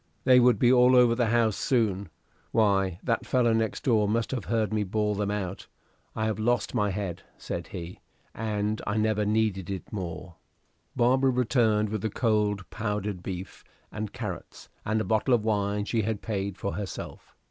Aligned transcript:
They 0.23 0.39
would 0.39 0.57
be 0.57 0.73
all 0.73 0.95
over 0.95 1.13
the 1.13 1.27
house 1.27 1.55
soon. 1.55 2.09
"Why, 2.51 2.97
that 3.03 3.23
fellow 3.23 3.53
next 3.53 3.83
door 3.83 4.07
must 4.09 4.31
have 4.31 4.45
heard 4.45 4.73
me 4.73 4.83
bawl 4.83 5.13
them 5.13 5.29
out. 5.29 5.67
I 6.15 6.25
have 6.25 6.39
lost 6.39 6.73
my 6.73 6.89
head," 6.89 7.21
said 7.37 7.67
he, 7.67 7.99
"and 8.33 8.81
I 8.87 8.97
never 8.97 9.25
needed 9.25 9.69
it 9.69 9.93
more." 9.93 10.37
Barbara 10.95 11.29
returned 11.29 11.89
with 11.89 12.01
the 12.01 12.09
cold 12.09 12.67
powdered 12.71 13.21
beef 13.21 13.63
and 13.91 14.11
carrots, 14.11 14.69
and 14.85 14.99
a 15.01 15.05
bottle 15.05 15.35
of 15.35 15.45
wine 15.45 15.85
she 15.85 16.01
had 16.01 16.23
paid 16.23 16.57
for 16.57 16.73
herself. 16.73 17.35